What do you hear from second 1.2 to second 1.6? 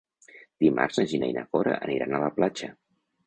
i na